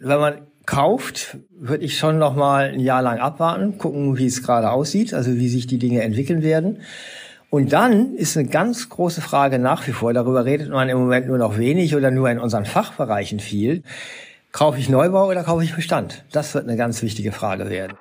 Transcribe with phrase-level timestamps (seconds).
[0.00, 0.34] wenn man
[0.66, 5.14] kauft, würde ich schon noch mal ein Jahr lang abwarten, gucken, wie es gerade aussieht,
[5.14, 6.82] also wie sich die Dinge entwickeln werden.
[7.50, 11.26] Und dann ist eine ganz große Frage nach wie vor, darüber redet man im Moment
[11.26, 13.82] nur noch wenig oder nur in unseren Fachbereichen viel.
[14.52, 16.24] Kaufe ich Neubau oder kaufe ich Bestand?
[16.32, 17.96] Das wird eine ganz wichtige Frage werden.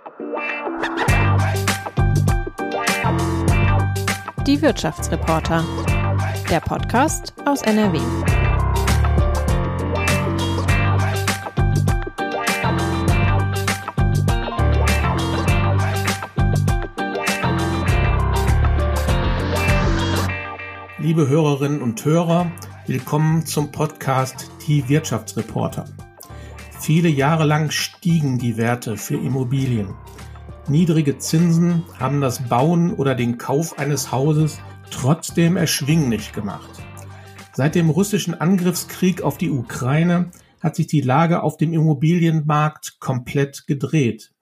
[4.46, 5.66] Die Wirtschaftsreporter.
[6.50, 8.00] Der Podcast aus NRW.
[21.08, 22.52] Liebe Hörerinnen und Hörer,
[22.86, 25.86] willkommen zum Podcast Die Wirtschaftsreporter.
[26.82, 29.96] Viele Jahre lang stiegen die Werte für Immobilien.
[30.68, 34.60] Niedrige Zinsen haben das Bauen oder den Kauf eines Hauses
[34.92, 36.84] trotzdem erschwinglich gemacht.
[37.54, 43.66] Seit dem russischen Angriffskrieg auf die Ukraine hat sich die Lage auf dem Immobilienmarkt komplett
[43.66, 44.34] gedreht.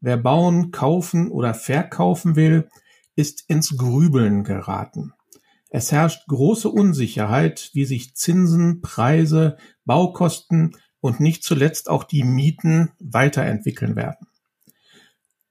[0.00, 2.70] Wer bauen, kaufen oder verkaufen will,
[3.14, 5.12] ist ins Grübeln geraten.
[5.76, 12.92] Es herrscht große Unsicherheit, wie sich Zinsen, Preise, Baukosten und nicht zuletzt auch die Mieten
[13.00, 14.28] weiterentwickeln werden.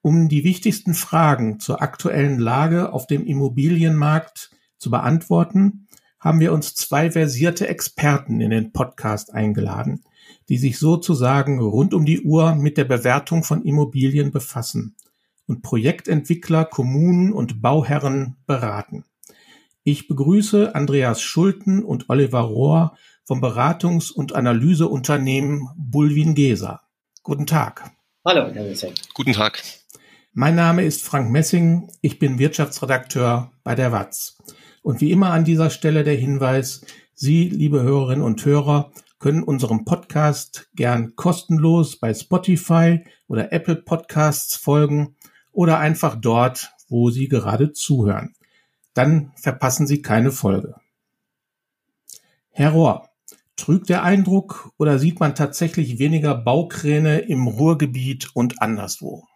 [0.02, 5.90] Um die wichtigsten Fragen zur aktuellen Lage auf dem Immobilienmarkt zu beantworten,
[6.22, 10.06] haben wir uns zwei versierte Experten in den Podcast eingeladen,
[10.48, 14.96] die sich sozusagen rund um die Uhr mit der Bewertung von Immobilien befassen
[15.48, 19.04] und Projektentwickler, Kommunen und Bauherren beraten.
[19.86, 26.84] Ich begrüße Andreas Schulten und Oliver Rohr vom Beratungs- und Analyseunternehmen Bulwin Gesa.
[27.22, 27.92] Guten Tag.
[28.24, 28.94] Hallo, Herr Messing.
[29.14, 29.62] Guten Tag.
[30.32, 31.92] Mein Name ist Frank Messing.
[32.00, 34.38] Ich bin Wirtschaftsredakteur bei der WAZ.
[34.84, 39.84] Und wie immer an dieser Stelle der Hinweis, Sie, liebe Hörerinnen und Hörer, können unserem
[39.84, 45.18] Podcast gern kostenlos bei Spotify oder Apple Podcasts folgen
[45.52, 48.34] oder einfach dort, wo Sie gerade zuhören
[48.94, 50.76] dann verpassen Sie keine Folge.
[52.52, 53.10] Herr Rohr,
[53.56, 59.28] trügt der Eindruck oder sieht man tatsächlich weniger Baukräne im Ruhrgebiet und anderswo?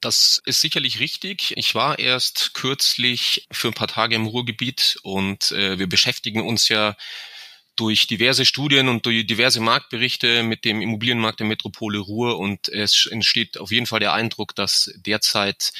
[0.00, 1.54] Das ist sicherlich richtig.
[1.56, 6.68] Ich war erst kürzlich für ein paar Tage im Ruhrgebiet und äh, wir beschäftigen uns
[6.68, 6.96] ja
[7.76, 13.06] durch diverse Studien und durch diverse Marktberichte mit dem Immobilienmarkt der Metropole Ruhr und es
[13.06, 15.72] entsteht auf jeden Fall der Eindruck, dass derzeit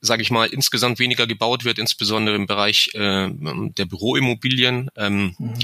[0.00, 4.90] sage ich mal, insgesamt weniger gebaut wird, insbesondere im Bereich äh, der Büroimmobilien.
[4.96, 5.54] Ähm, mhm.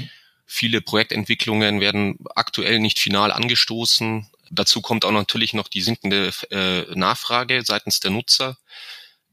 [0.45, 4.27] Viele Projektentwicklungen werden aktuell nicht final angestoßen.
[4.51, 8.57] Dazu kommt auch natürlich noch die sinkende äh, Nachfrage seitens der Nutzer.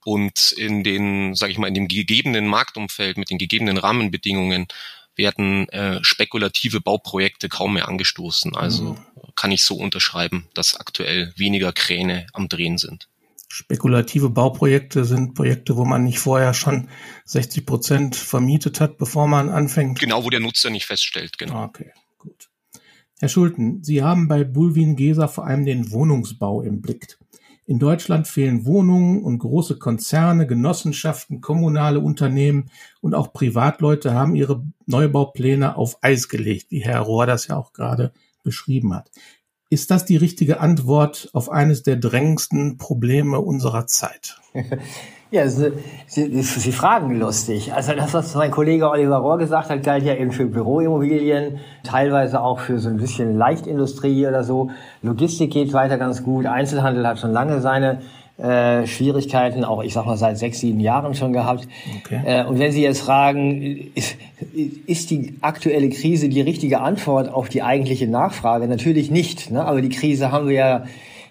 [0.04, 4.66] Und in den, sage ich mal, in dem gegebenen Marktumfeld mit den gegebenen Rahmenbedingungen
[5.14, 8.56] werden äh, spekulative Bauprojekte kaum mehr angestoßen.
[8.56, 8.98] Also mhm.
[9.34, 13.08] kann ich so unterschreiben, dass aktuell weniger Kräne am Drehen sind.
[13.52, 16.88] Spekulative Bauprojekte sind Projekte, wo man nicht vorher schon
[17.24, 19.98] 60 Prozent vermietet hat, bevor man anfängt.
[19.98, 21.54] Genau, wo der Nutzer nicht feststellt, genau.
[21.54, 22.48] Ah, okay, gut.
[23.18, 27.18] Herr Schulten, Sie haben bei Bulwin Gesa vor allem den Wohnungsbau im Blick.
[27.66, 34.64] In Deutschland fehlen Wohnungen und große Konzerne, Genossenschaften, kommunale Unternehmen und auch Privatleute haben ihre
[34.86, 38.12] Neubaupläne auf Eis gelegt, wie Herr Rohr das ja auch gerade
[38.42, 39.10] beschrieben hat.
[39.72, 44.40] Ist das die richtige Antwort auf eines der drängendsten Probleme unserer Zeit?
[45.32, 45.70] Ja, Sie,
[46.08, 47.72] Sie, Sie fragen lustig.
[47.72, 52.40] Also das, was mein Kollege Oliver Rohr gesagt hat, galt ja eben für Büroimmobilien, teilweise
[52.40, 54.70] auch für so ein bisschen Leichtindustrie oder so.
[55.02, 56.46] Logistik geht weiter ganz gut.
[56.46, 58.00] Einzelhandel hat schon lange seine
[58.40, 61.68] äh, Schwierigkeiten, auch ich sag mal seit sechs, sieben Jahren schon gehabt.
[62.04, 62.20] Okay.
[62.24, 64.16] Äh, und wenn Sie jetzt fragen, ist,
[64.86, 68.66] ist die aktuelle Krise die richtige Antwort auf die eigentliche Nachfrage?
[68.66, 69.50] Natürlich nicht.
[69.50, 69.64] Ne?
[69.64, 70.84] Aber die Krise haben wir ja,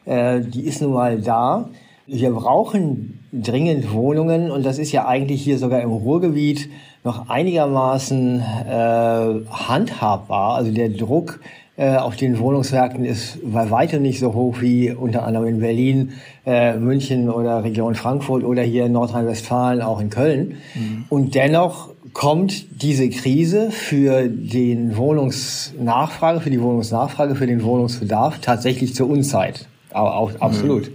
[0.05, 1.69] äh, die ist nun mal da.
[2.05, 6.69] Wir brauchen dringend Wohnungen und das ist ja eigentlich hier sogar im Ruhrgebiet
[7.03, 10.55] noch einigermaßen äh, handhabbar.
[10.55, 11.39] Also der Druck
[11.79, 16.11] äh, auf den Wohnungsmärkten ist bei weitem nicht so hoch wie unter anderem in Berlin,
[16.45, 20.57] äh, München oder Region Frankfurt oder hier in Nordrhein-Westfalen, auch in Köln.
[20.75, 21.05] Mhm.
[21.07, 28.93] Und dennoch kommt diese Krise für den Wohnungsnachfrage, für die Wohnungsnachfrage, für den Wohnungsbedarf tatsächlich
[28.93, 29.65] zur Unzeit.
[29.91, 30.89] Aber auch absolut.
[30.89, 30.93] Mhm.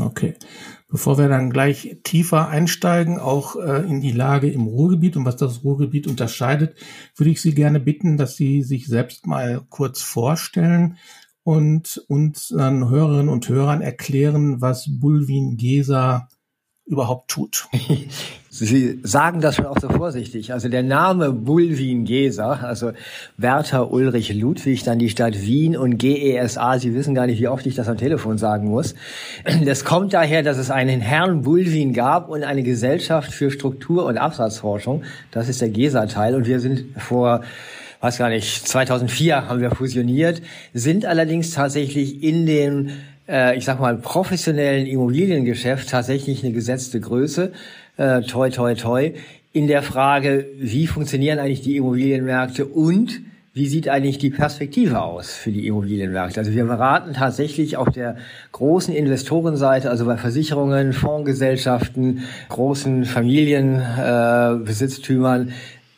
[0.00, 0.34] Okay.
[0.88, 5.36] Bevor wir dann gleich tiefer einsteigen, auch äh, in die Lage im Ruhrgebiet und was
[5.36, 6.76] das Ruhrgebiet unterscheidet,
[7.16, 10.98] würde ich Sie gerne bitten, dass Sie sich selbst mal kurz vorstellen
[11.44, 16.28] und uns dann Hörerinnen und Hörern erklären, was Bulwin Gesa
[16.86, 17.68] überhaupt tut.
[18.50, 20.52] Sie sagen das schon auch so vorsichtig.
[20.52, 22.92] Also der Name Bulwin-Gesa, also
[23.38, 27.64] Werther Ulrich Ludwig, dann die Stadt Wien und GESA, Sie wissen gar nicht, wie oft
[27.64, 28.94] ich das am Telefon sagen muss.
[29.64, 34.18] Das kommt daher, dass es einen Herrn Bulwin gab und eine Gesellschaft für Struktur- und
[34.18, 35.04] Absatzforschung.
[35.30, 36.34] Das ist der GESA-Teil.
[36.34, 37.42] Und wir sind vor
[38.02, 40.42] weiß gar nicht, 2004 haben wir fusioniert,
[40.74, 42.90] sind allerdings tatsächlich in den
[43.28, 47.52] äh, ich sag mal, professionellen Immobiliengeschäft tatsächlich eine gesetzte Größe,
[47.96, 49.12] äh, toi, toi, toi,
[49.52, 53.20] in der Frage, wie funktionieren eigentlich die Immobilienmärkte und
[53.54, 56.40] wie sieht eigentlich die Perspektive aus für die Immobilienmärkte?
[56.40, 58.16] Also wir beraten tatsächlich auf der
[58.52, 65.52] großen Investorenseite, also bei Versicherungen, Fondsgesellschaften, großen Familienbesitztümern, äh,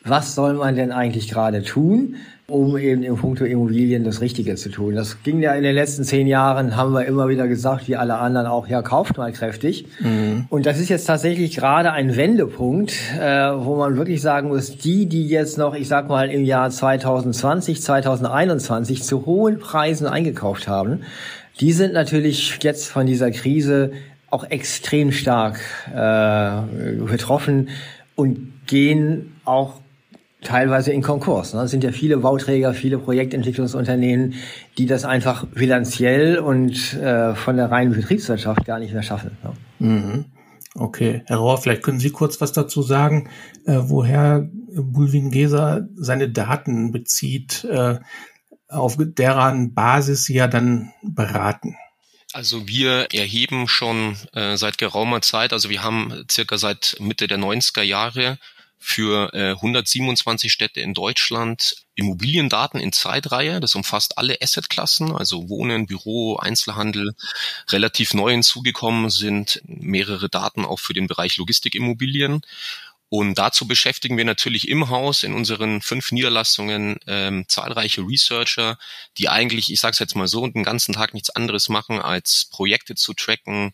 [0.05, 2.15] was soll man denn eigentlich gerade tun?
[2.47, 4.93] um eben im Punkto Immobilien das Richtige zu tun.
[4.93, 8.17] Das ging ja in den letzten zehn Jahren, haben wir immer wieder gesagt, wie alle
[8.17, 9.87] anderen auch, ja, kauft mal kräftig.
[9.99, 10.45] Mhm.
[10.49, 15.07] Und das ist jetzt tatsächlich gerade ein Wendepunkt, äh, wo man wirklich sagen muss, die,
[15.07, 21.01] die jetzt noch, ich sag mal, im Jahr 2020, 2021 zu hohen Preisen eingekauft haben,
[21.59, 23.91] die sind natürlich jetzt von dieser Krise
[24.29, 25.59] auch extrem stark
[25.91, 26.61] äh,
[27.07, 27.69] betroffen
[28.15, 29.79] und gehen auch
[30.45, 31.53] teilweise in Konkurs.
[31.53, 31.63] Ne?
[31.63, 34.35] Es sind ja viele Bauträger, viele Projektentwicklungsunternehmen,
[34.77, 39.37] die das einfach bilanziell und äh, von der reinen Betriebswirtschaft gar nicht mehr schaffen.
[39.43, 39.53] Ne?
[39.79, 40.25] Mhm.
[40.77, 43.29] Okay, Herr Rohr, vielleicht können Sie kurz was dazu sagen,
[43.65, 47.99] äh, woher Bulwin Geser seine Daten bezieht, äh,
[48.67, 51.77] auf deren Basis Sie ja dann beraten.
[52.33, 57.37] Also wir erheben schon äh, seit geraumer Zeit, also wir haben circa seit Mitte der
[57.37, 58.37] 90er Jahre
[58.77, 63.59] für äh, 127 Städte in Deutschland Immobiliendaten in Zeitreihe.
[63.59, 67.15] Das umfasst alle Assetklassen, also Wohnen, Büro, Einzelhandel.
[67.69, 72.41] Relativ neu hinzugekommen sind mehrere Daten auch für den Bereich Logistikimmobilien.
[73.09, 78.77] Und dazu beschäftigen wir natürlich im Haus in unseren fünf Niederlassungen ähm, zahlreiche Researcher,
[79.17, 82.45] die eigentlich, ich sage es jetzt mal so, den ganzen Tag nichts anderes machen, als
[82.51, 83.73] Projekte zu tracken,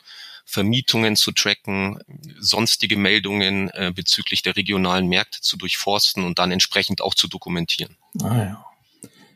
[0.51, 2.00] Vermietungen zu tracken,
[2.39, 7.95] sonstige Meldungen äh, bezüglich der regionalen Märkte zu durchforsten und dann entsprechend auch zu dokumentieren.
[8.21, 8.65] Ah ja.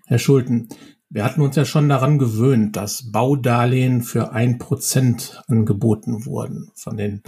[0.06, 0.68] Herr Schulten,
[1.10, 6.98] wir hatten uns ja schon daran gewöhnt, dass Baudarlehen für ein Prozent angeboten wurden von
[6.98, 7.24] den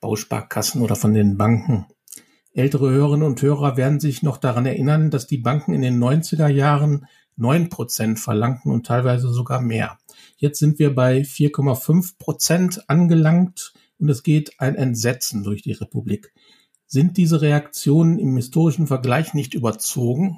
[0.00, 1.86] Bausparkassen oder von den Banken.
[2.52, 6.48] Ältere Hörerinnen und Hörer werden sich noch daran erinnern, dass die Banken in den 90er
[6.48, 7.06] Jahren
[7.36, 9.98] neun Prozent verlangten und teilweise sogar mehr.
[10.40, 16.32] Jetzt sind wir bei 4,5 Prozent angelangt und es geht ein Entsetzen durch die Republik.
[16.86, 20.36] Sind diese Reaktionen im historischen Vergleich nicht überzogen?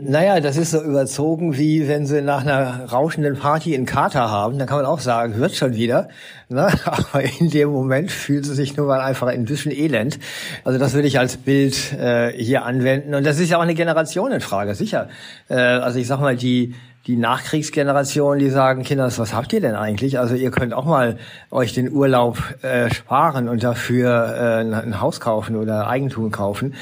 [0.00, 4.58] Naja, das ist so überzogen, wie wenn sie nach einer rauschenden Party einen Kater haben.
[4.58, 6.08] Dann kann man auch sagen, wird schon wieder.
[6.50, 6.68] Ne?
[6.84, 10.20] Aber in dem Moment fühlt sie sich nur mal einfach ein bisschen elend.
[10.64, 13.14] Also das würde ich als Bild äh, hier anwenden.
[13.14, 15.08] Und das ist ja auch eine Generationenfrage, sicher.
[15.48, 16.74] Äh, also ich sag mal, die
[17.08, 20.18] die Nachkriegsgeneration, die sagen, Kinders, was habt ihr denn eigentlich?
[20.18, 21.16] Also ihr könnt auch mal
[21.50, 26.74] euch den Urlaub äh, sparen und dafür äh, ein Haus kaufen oder Eigentum kaufen.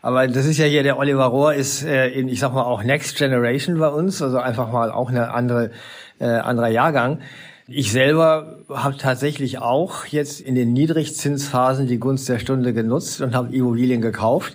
[0.00, 2.82] Aber das ist ja hier, der Oliver Rohr ist, äh, in, ich sag mal, auch
[2.82, 5.70] Next Generation bei uns, also einfach mal auch eine andere,
[6.18, 7.18] äh, anderer Jahrgang.
[7.66, 13.34] Ich selber habe tatsächlich auch jetzt in den Niedrigzinsphasen die Gunst der Stunde genutzt und
[13.34, 14.54] habe Immobilien gekauft.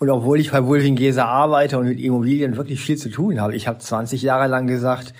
[0.00, 3.68] Und obwohl ich bei Wulfing-Gese arbeite und mit Immobilien wirklich viel zu tun habe, ich
[3.68, 5.12] habe 20 Jahre lang gesagt,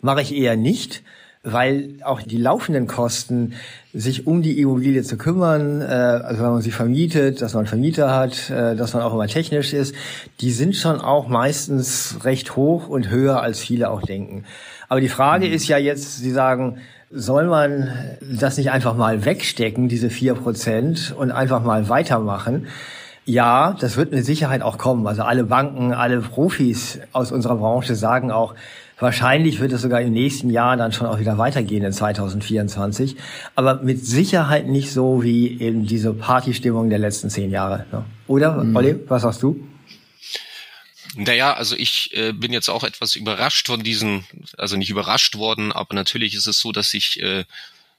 [0.00, 1.02] mache ich eher nicht,
[1.42, 3.54] weil auch die laufenden Kosten,
[3.92, 8.14] sich um die Immobilie zu kümmern, äh, also wenn man sie vermietet, dass man Vermieter
[8.14, 9.92] hat, äh, dass man auch immer technisch ist,
[10.40, 14.44] die sind schon auch meistens recht hoch und höher, als viele auch denken.
[14.88, 15.52] Aber die Frage mhm.
[15.52, 16.78] ist ja jetzt, Sie sagen,
[17.10, 17.90] soll man
[18.22, 22.68] das nicht einfach mal wegstecken, diese vier Prozent, und einfach mal weitermachen?
[23.28, 25.06] Ja, das wird mit Sicherheit auch kommen.
[25.06, 28.54] Also alle Banken, alle Profis aus unserer Branche sagen auch,
[28.98, 33.16] wahrscheinlich wird es sogar im nächsten Jahr dann schon auch wieder weitergehen in 2024.
[33.54, 37.84] Aber mit Sicherheit nicht so wie eben diese Partystimmung der letzten zehn Jahre.
[37.92, 38.06] Ne?
[38.28, 38.74] Oder, mhm.
[38.74, 39.62] Olli, was sagst du?
[41.14, 44.24] Naja, also ich äh, bin jetzt auch etwas überrascht von diesen,
[44.56, 47.44] also nicht überrascht worden, aber natürlich ist es so, dass sich äh,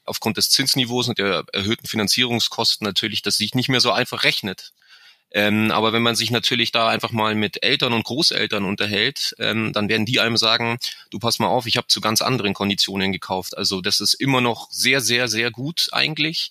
[0.06, 4.72] aufgrund des Zinsniveaus und der erhöhten Finanzierungskosten natürlich, dass sich nicht mehr so einfach rechnet.
[5.32, 9.72] Ähm, aber wenn man sich natürlich da einfach mal mit Eltern und Großeltern unterhält, ähm,
[9.72, 10.78] dann werden die einem sagen,
[11.10, 13.56] du pass mal auf, ich habe zu ganz anderen Konditionen gekauft.
[13.56, 16.50] Also das ist immer noch sehr, sehr, sehr gut eigentlich.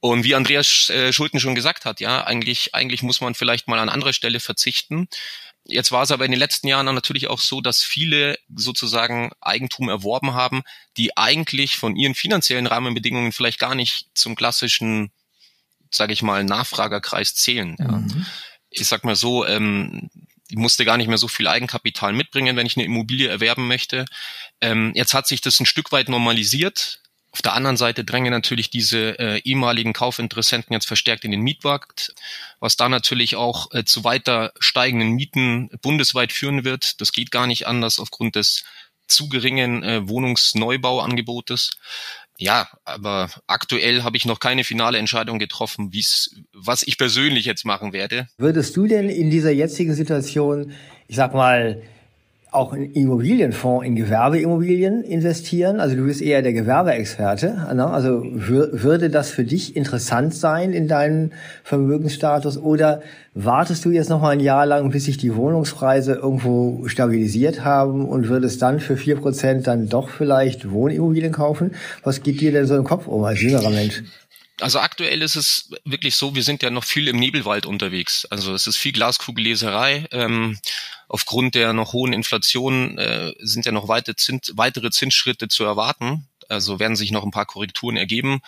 [0.00, 3.78] Und wie Andreas äh, Schulten schon gesagt hat, ja, eigentlich, eigentlich muss man vielleicht mal
[3.78, 5.08] an anderer Stelle verzichten.
[5.64, 9.88] Jetzt war es aber in den letzten Jahren natürlich auch so, dass viele sozusagen Eigentum
[9.88, 10.62] erworben haben,
[10.96, 15.10] die eigentlich von ihren finanziellen Rahmenbedingungen vielleicht gar nicht zum klassischen
[15.90, 17.76] sage ich mal, Nachfragerkreis zählen.
[17.78, 17.88] Ja.
[17.88, 18.26] Mhm.
[18.70, 20.10] Ich sag mal so, ähm,
[20.48, 24.04] ich musste gar nicht mehr so viel Eigenkapital mitbringen, wenn ich eine Immobilie erwerben möchte.
[24.60, 27.00] Ähm, jetzt hat sich das ein Stück weit normalisiert.
[27.32, 32.14] Auf der anderen Seite drängen natürlich diese äh, ehemaligen Kaufinteressenten jetzt verstärkt in den Mietmarkt,
[32.60, 37.00] was da natürlich auch äh, zu weiter steigenden Mieten bundesweit führen wird.
[37.00, 38.64] Das geht gar nicht anders aufgrund des
[39.06, 41.72] zu geringen äh, Wohnungsneubauangebotes.
[42.38, 47.64] Ja, aber aktuell habe ich noch keine finale Entscheidung getroffen, wie's, was ich persönlich jetzt
[47.64, 48.28] machen werde.
[48.38, 50.72] Würdest du denn in dieser jetzigen Situation,
[51.08, 51.82] ich sag mal,
[52.56, 55.78] auch in Immobilienfonds, in Gewerbeimmobilien investieren?
[55.78, 57.68] Also du bist eher der Gewerbeexperte.
[57.74, 57.86] Ne?
[57.86, 61.30] Also würde das für dich interessant sein in deinem
[61.62, 62.58] Vermögensstatus?
[62.58, 63.02] Oder
[63.34, 68.08] wartest du jetzt noch mal ein Jahr lang, bis sich die Wohnungspreise irgendwo stabilisiert haben
[68.08, 71.72] und würdest dann für vier Prozent dann doch vielleicht Wohnimmobilien kaufen?
[72.02, 74.02] Was geht dir denn so im Kopf um als jüngerer Mensch?
[74.60, 78.24] Also aktuell ist es wirklich so, wir sind ja noch viel im Nebelwald unterwegs.
[78.26, 80.06] Also es ist viel Glaskugelleserei.
[80.12, 80.58] Ähm,
[81.08, 86.26] aufgrund der noch hohen Inflation äh, sind ja noch weite Zins, weitere Zinsschritte zu erwarten.
[86.48, 88.40] Also werden sich noch ein paar Korrekturen ergeben.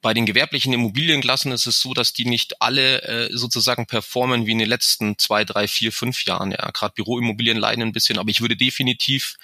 [0.00, 4.52] Bei den gewerblichen Immobilienklassen ist es so, dass die nicht alle äh, sozusagen performen wie
[4.52, 6.52] in den letzten zwei, drei, vier, fünf Jahren.
[6.52, 9.36] Ja, gerade Büroimmobilien leiden ein bisschen, aber ich würde definitiv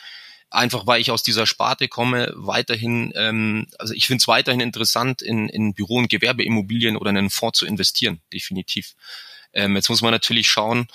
[0.54, 5.23] einfach weil ich aus dieser Sparte komme, weiterhin, ähm, also ich finde es weiterhin interessant,
[5.23, 8.94] in, in Büro- und Gewerbeimmobilien oder in einen Fonds zu investieren, definitiv.
[9.52, 10.88] Ähm, jetzt muss man natürlich schauen,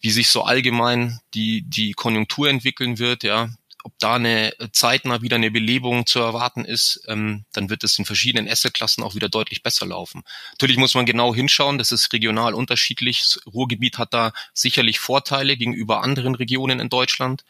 [0.00, 3.50] wie sich so allgemein die, die Konjunktur entwickeln wird, ja
[3.86, 8.04] ob da eine zeitnah wieder eine Belebung zu erwarten ist, ähm, dann wird es in
[8.04, 10.24] verschiedenen Assetklassen auch wieder deutlich besser laufen.
[10.50, 13.20] Natürlich muss man genau hinschauen, das ist regional unterschiedlich.
[13.20, 17.44] Das Ruhrgebiet hat da sicherlich Vorteile gegenüber anderen Regionen in Deutschland,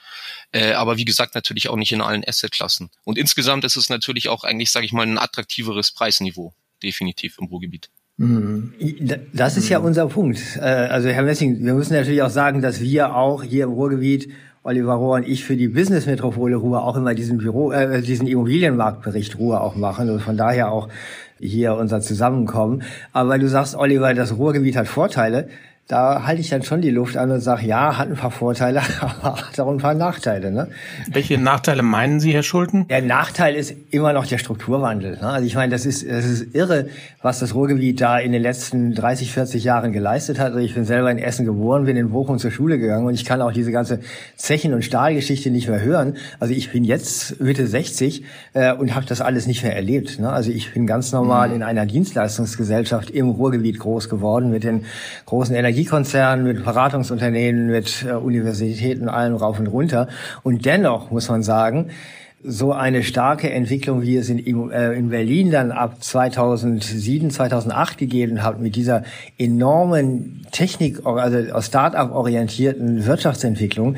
[0.53, 2.91] äh, aber wie gesagt natürlich auch nicht in allen Assetklassen.
[3.05, 6.53] Und insgesamt ist es natürlich auch eigentlich, sage ich mal, ein attraktiveres Preisniveau,
[6.83, 7.89] definitiv im Ruhrgebiet.
[8.19, 8.75] Mhm.
[9.33, 10.39] Das ist ja unser Punkt.
[10.57, 14.31] Äh, also Herr Messing, wir müssen natürlich auch sagen, dass wir auch hier im Ruhrgebiet
[14.67, 19.39] Oliver Rohr und ich für die Business-Metropole Ruhr auch immer diesen Büro, äh, diesen Immobilienmarktbericht
[19.39, 20.89] Ruhr auch machen und von daher auch
[21.39, 22.83] hier unser Zusammenkommen.
[23.13, 25.49] Aber weil du sagst, Oliver, das Ruhrgebiet hat Vorteile,
[25.89, 28.81] da halte ich dann schon die Luft an und sage, ja, hat ein paar Vorteile,
[29.01, 30.51] aber hat auch ein paar Nachteile.
[30.51, 30.69] Ne?
[31.09, 32.89] Welche Nachteile meinen Sie, Herr Schulten?
[32.89, 35.13] Der Nachteil ist immer noch der Strukturwandel.
[35.13, 35.29] Ne?
[35.29, 36.89] Also ich meine, das ist, das ist irre,
[37.23, 40.49] was das Ruhrgebiet da in den letzten 30, 40 Jahren geleistet hat.
[40.49, 43.25] Also ich bin selber in Essen geboren, bin in Bochum zur Schule gegangen und ich
[43.25, 44.01] kann auch diese ganze
[44.37, 46.17] Zechen- und Stahlgeschichte nicht mehr hören.
[46.41, 48.25] Also ich bin jetzt Mitte 60
[48.55, 50.19] äh, und habe das alles nicht mehr erlebt.
[50.19, 50.31] Ne?
[50.31, 51.57] Also ich bin ganz normal mhm.
[51.57, 54.85] in einer Dienstleistungsgesellschaft im Ruhrgebiet groß geworden mit den
[55.27, 60.09] großen Energie Energiekonzernen, mit Beratungsunternehmen, mit äh, Universitäten, allem rauf und runter.
[60.43, 61.91] Und dennoch muss man sagen,
[62.43, 68.43] so eine starke Entwicklung, wie es in, äh, in Berlin dann ab 2007, 2008 gegeben
[68.43, 69.03] hat, mit dieser
[69.37, 73.97] enormen Technik, also aus Start-up orientierten Wirtschaftsentwicklung,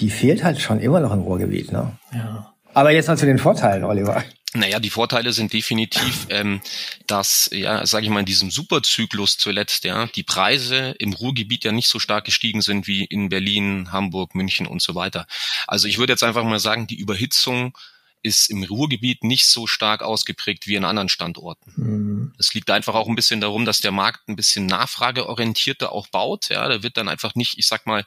[0.00, 1.70] die fehlt halt schon immer noch im Ruhrgebiet.
[1.70, 1.92] Ne?
[2.12, 2.52] Ja.
[2.74, 4.24] Aber jetzt mal zu den Vorteilen, Oliver.
[4.52, 6.60] Naja, die Vorteile sind definitiv, ähm,
[7.06, 11.72] dass, ja, sage ich mal, in diesem Superzyklus zuletzt, ja, die Preise im Ruhrgebiet ja
[11.72, 15.26] nicht so stark gestiegen sind wie in Berlin, Hamburg, München und so weiter.
[15.66, 17.76] Also ich würde jetzt einfach mal sagen, die Überhitzung
[18.22, 21.72] ist im Ruhrgebiet nicht so stark ausgeprägt wie in anderen Standorten.
[21.76, 22.32] Mhm.
[22.36, 26.50] Das liegt einfach auch ein bisschen darum, dass der Markt ein bisschen nachfrageorientierter auch baut.
[26.50, 28.04] Ja, da wird dann einfach nicht, ich sag mal,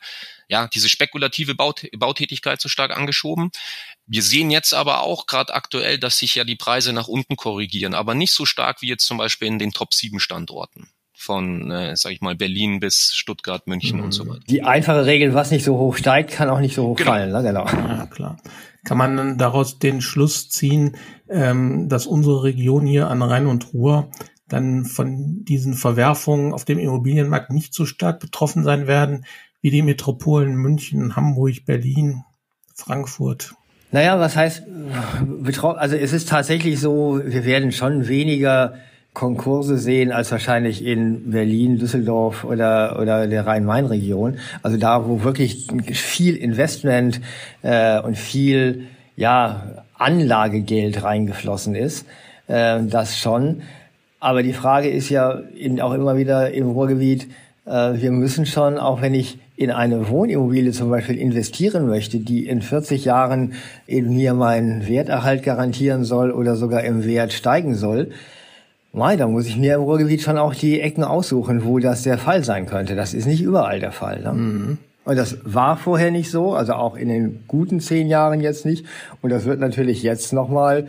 [0.48, 3.52] ja, diese spekulative Baut Bautätigkeit so stark angeschoben.
[4.14, 7.96] Wir sehen jetzt aber auch gerade aktuell, dass sich ja die Preise nach unten korrigieren,
[7.96, 11.98] aber nicht so stark wie jetzt zum Beispiel in den Top 7 Standorten von, äh,
[11.98, 14.04] sag ich mal, Berlin bis Stuttgart, München mhm.
[14.04, 14.44] und so weiter.
[14.48, 17.10] Die einfache Regel, was nicht so hoch steigt, kann auch nicht so hoch genau.
[17.10, 17.32] fallen.
[17.32, 17.42] Ne?
[17.42, 17.66] Genau.
[17.66, 18.38] Ja, klar.
[18.86, 20.96] Kann man dann daraus den Schluss ziehen,
[21.28, 24.12] ähm, dass unsere Region hier an Rhein und Ruhr
[24.48, 29.26] dann von diesen Verwerfungen auf dem Immobilienmarkt nicht so stark betroffen sein werden
[29.62, 32.26] wie die Metropolen München, Hamburg, Berlin,
[32.76, 33.56] Frankfurt.
[33.94, 34.64] Naja, was heißt,
[35.78, 38.74] also es ist tatsächlich so, wir werden schon weniger
[39.14, 44.40] Konkurse sehen als wahrscheinlich in Berlin, Düsseldorf oder, oder der Rhein-Main-Region.
[44.64, 47.22] Also da, wo wirklich viel Investment
[47.62, 52.08] äh, und viel ja, Anlagegeld reingeflossen ist,
[52.48, 53.62] äh, das schon.
[54.20, 57.28] Aber die Frage ist ja in, auch immer wieder im Ruhrgebiet,
[57.68, 62.48] äh, wir müssen schon, auch wenn ich in eine Wohnimmobilie zum Beispiel investieren möchte, die
[62.48, 63.54] in 40 Jahren
[63.86, 68.10] in mir meinen Werterhalt garantieren soll oder sogar im Wert steigen soll,
[68.96, 72.20] Mei, da muss ich mir im Ruhrgebiet schon auch die Ecken aussuchen, wo das der
[72.20, 72.96] Fall sein könnte.
[72.96, 74.22] Das ist nicht überall der Fall.
[74.22, 74.34] Ne?
[74.34, 74.78] Mhm.
[75.04, 78.86] Und das war vorher nicht so, also auch in den guten zehn Jahren jetzt nicht.
[79.24, 80.86] Und das wird natürlich jetzt nochmal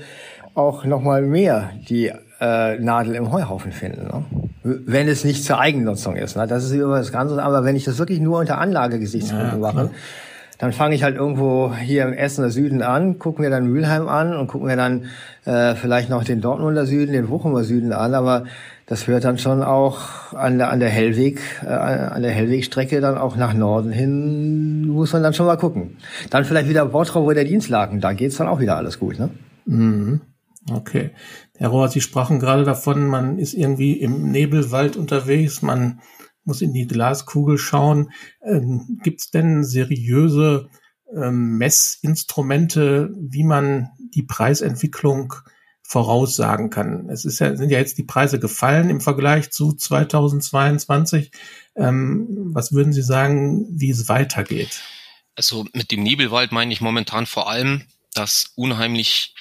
[0.55, 4.05] auch nochmal mehr die äh, Nadel im Heuhaufen finden.
[4.05, 4.25] Ne?
[4.65, 6.37] Wenn es nicht zur Eigennutzung ist.
[6.37, 6.47] Ne?
[6.47, 7.41] Das ist über das Ganze.
[7.43, 9.91] Aber wenn ich das wirklich nur unter Anlagegesichtspunkten ja, mache,
[10.59, 14.35] dann fange ich halt irgendwo hier im Essener Süden an, gucken wir dann Mülheim an
[14.35, 15.05] und gucken wir dann
[15.45, 18.45] äh, vielleicht noch den Dortmunder Süden, den Bochumer Süden an, aber
[18.87, 23.19] das hört dann schon auch an der, an der Hellweg, äh, an der Hellwegstrecke dann
[23.19, 25.97] auch nach Norden hin, muss man dann schon mal gucken.
[26.31, 29.31] Dann vielleicht wieder Bottrop oder Dienstlaken, da geht's dann auch wieder alles gut, ne?
[29.67, 30.21] Mhm.
[30.73, 31.11] Okay.
[31.57, 36.01] Herr Rohr, Sie sprachen gerade davon, man ist irgendwie im Nebelwald unterwegs, man
[36.45, 38.11] muss in die Glaskugel schauen.
[38.43, 40.69] Ähm, Gibt es denn seriöse
[41.15, 45.35] ähm, Messinstrumente, wie man die Preisentwicklung
[45.83, 47.09] voraussagen kann?
[47.09, 51.31] Es ist ja, sind ja jetzt die Preise gefallen im Vergleich zu 2022.
[51.77, 54.83] Ähm, was würden Sie sagen, wie es weitergeht?
[55.37, 57.83] Also mit dem Nebelwald meine ich momentan vor allem,
[58.13, 59.35] dass unheimlich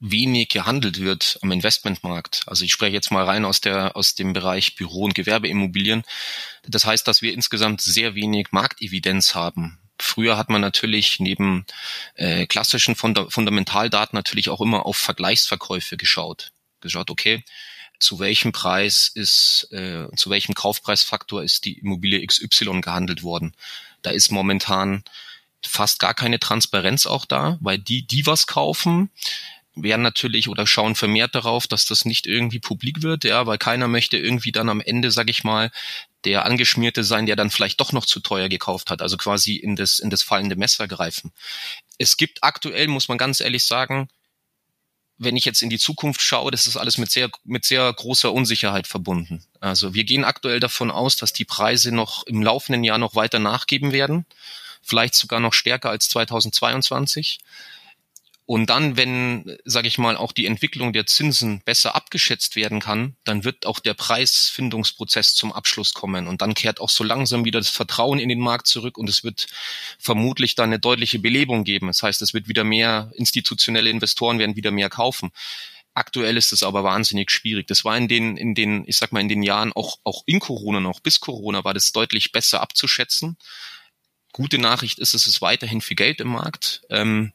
[0.00, 2.44] wenig gehandelt wird am Investmentmarkt.
[2.46, 6.04] Also ich spreche jetzt mal rein aus der aus dem Bereich Büro- und Gewerbeimmobilien.
[6.66, 9.78] Das heißt, dass wir insgesamt sehr wenig Marktevidenz haben.
[10.00, 11.66] Früher hat man natürlich neben
[12.14, 16.52] äh, klassischen Funda Fundamentaldaten natürlich auch immer auf Vergleichsverkäufe geschaut.
[16.80, 17.44] Geschaut, okay,
[17.98, 23.54] zu welchem Preis ist, äh, zu welchem Kaufpreisfaktor ist die Immobilie XY gehandelt worden.
[24.02, 25.02] Da ist momentan
[25.66, 29.10] fast gar keine Transparenz auch da, weil die, die was kaufen,
[29.82, 33.88] werden natürlich oder schauen vermehrt darauf, dass das nicht irgendwie publik wird, ja, weil keiner
[33.88, 35.70] möchte irgendwie dann am Ende, sag ich mal,
[36.24, 39.76] der Angeschmierte sein, der dann vielleicht doch noch zu teuer gekauft hat, also quasi in
[39.76, 41.32] das, in das fallende Messer greifen.
[41.98, 44.08] Es gibt aktuell, muss man ganz ehrlich sagen,
[45.18, 48.32] wenn ich jetzt in die Zukunft schaue, das ist alles mit sehr, mit sehr großer
[48.32, 49.44] Unsicherheit verbunden.
[49.60, 53.40] Also wir gehen aktuell davon aus, dass die Preise noch im laufenden Jahr noch weiter
[53.40, 54.26] nachgeben werden,
[54.80, 57.40] vielleicht sogar noch stärker als 2022.
[58.50, 63.14] Und dann, wenn, sage ich mal, auch die Entwicklung der Zinsen besser abgeschätzt werden kann,
[63.24, 66.26] dann wird auch der Preisfindungsprozess zum Abschluss kommen.
[66.26, 69.22] Und dann kehrt auch so langsam wieder das Vertrauen in den Markt zurück und es
[69.22, 69.48] wird
[69.98, 71.88] vermutlich dann eine deutliche Belebung geben.
[71.88, 75.30] Das heißt, es wird wieder mehr institutionelle Investoren werden wieder mehr kaufen.
[75.92, 77.66] Aktuell ist es aber wahnsinnig schwierig.
[77.66, 80.40] Das war in den, in den, ich sag mal, in den Jahren auch, auch in
[80.40, 83.36] Corona noch, bis Corona war das deutlich besser abzuschätzen.
[84.32, 86.80] Gute Nachricht ist, es ist weiterhin viel Geld im Markt.
[86.88, 87.34] Ähm,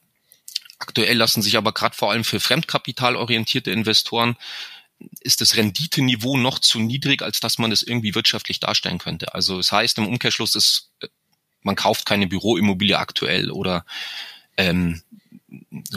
[0.78, 4.36] Aktuell lassen sich aber gerade vor allem für fremdkapitalorientierte Investoren
[5.20, 9.34] ist das Renditeniveau noch zu niedrig, als dass man das irgendwie wirtschaftlich darstellen könnte.
[9.34, 10.90] Also es das heißt im Umkehrschluss ist,
[11.62, 13.84] man kauft keine Büroimmobilie aktuell oder
[14.56, 15.02] ähm,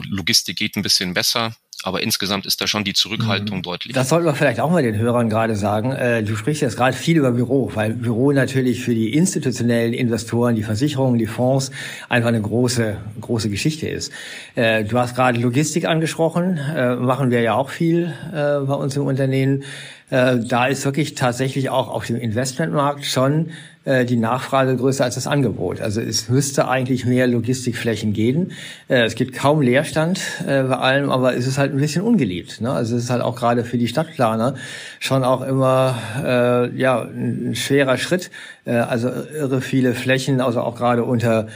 [0.03, 1.55] Logistik geht ein bisschen besser.
[1.83, 3.61] Aber insgesamt ist da schon die Zurückhaltung mhm.
[3.61, 3.93] deutlich.
[3.93, 5.91] Das sollten wir vielleicht auch mal den Hörern gerade sagen.
[5.91, 10.55] Äh, du sprichst jetzt gerade viel über Büro, weil Büro natürlich für die institutionellen Investoren,
[10.55, 11.71] die Versicherungen, die Fonds
[12.09, 14.11] einfach eine große, große Geschichte ist.
[14.55, 19.03] Äh, du hast gerade Logistik angesprochen, äh, machen wir ja auch viel bei uns im
[19.03, 19.63] Unternehmen.
[20.09, 23.51] Da ist wirklich tatsächlich auch auf dem Investmentmarkt schon
[23.87, 25.79] äh, die Nachfrage größer als das Angebot.
[25.79, 28.49] Also es müsste eigentlich mehr Logistikflächen geben.
[28.89, 32.59] Äh, es gibt kaum Leerstand äh, bei allem, aber es ist halt ein bisschen ungeliebt.
[32.59, 32.69] Ne?
[32.69, 34.55] Also es ist halt auch gerade für die Stadtplaner
[34.99, 38.29] schon auch immer äh, ja ein schwerer Schritt.
[38.65, 41.47] Also irre viele Flächen, also auch gerade unter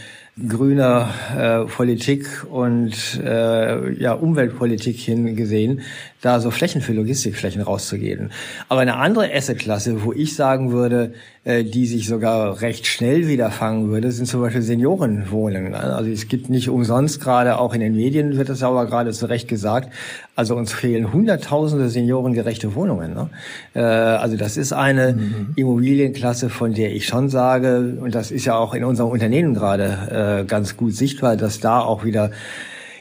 [0.47, 5.81] grüner äh, Politik und äh, ja, Umweltpolitik hingesehen,
[6.21, 8.31] da so Flächen für Logistikflächen rauszugeben.
[8.69, 11.13] Aber eine andere Assetklasse, wo ich sagen würde,
[11.43, 15.73] äh, die sich sogar recht schnell wieder fangen würde, sind zum Beispiel Seniorenwohnungen.
[15.73, 19.25] Also es gibt nicht umsonst gerade, auch in den Medien wird das aber gerade zu
[19.25, 19.91] Recht gesagt,
[20.35, 23.13] also uns fehlen hunderttausende seniorengerechte Wohnungen.
[23.13, 23.29] Ne?
[23.73, 25.53] Äh, also das ist eine mhm.
[25.55, 29.97] Immobilienklasse, von der ich schon sage, und das ist ja auch in unserem Unternehmen gerade
[30.11, 32.31] äh, ganz gut sichtbar, dass da auch wieder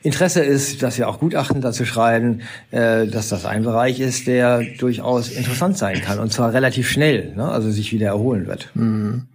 [0.02, 4.62] Interesse ist, dass wir auch Gutachten dazu schreiben, äh, dass das ein Bereich ist, der
[4.78, 7.48] durchaus interessant sein kann und zwar relativ schnell, ne?
[7.48, 8.70] also sich wieder erholen wird.
[8.74, 9.28] Mhm.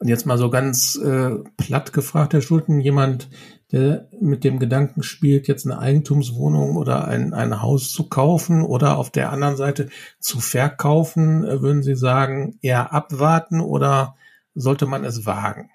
[0.00, 3.28] Und jetzt mal so ganz äh, platt gefragt, Herr Schulten, jemand,
[3.72, 8.96] der mit dem Gedanken spielt, jetzt eine Eigentumswohnung oder ein, ein Haus zu kaufen oder
[8.96, 9.88] auf der anderen Seite
[10.20, 14.16] zu verkaufen, äh, würden Sie sagen, eher abwarten oder
[14.54, 15.70] sollte man es wagen?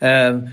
[0.00, 0.48] Ähm,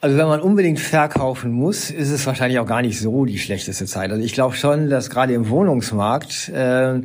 [0.00, 3.86] also wenn man unbedingt verkaufen muss, ist es wahrscheinlich auch gar nicht so die schlechteste
[3.86, 4.10] Zeit.
[4.10, 7.00] Also ich glaube schon, dass gerade im Wohnungsmarkt, äh,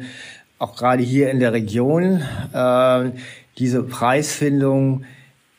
[0.59, 2.21] auch gerade hier in der Region,
[2.53, 3.11] äh,
[3.57, 5.05] diese Preisfindung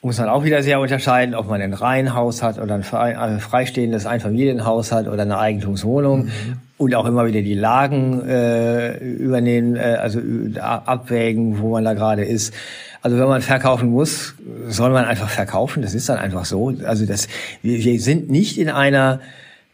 [0.03, 4.91] muss man auch wieder sehr unterscheiden, ob man ein Reihenhaus hat oder ein freistehendes Einfamilienhaus
[4.91, 6.31] hat oder eine Eigentumswohnung mhm.
[6.77, 10.21] und auch immer wieder die Lagen äh, übernehmen, äh, also
[10.59, 12.53] abwägen, wo man da gerade ist.
[13.03, 14.35] Also wenn man verkaufen muss,
[14.69, 15.83] soll man einfach verkaufen.
[15.83, 16.73] Das ist dann einfach so.
[16.87, 17.27] Also das,
[17.61, 19.21] wir, wir sind nicht in einer,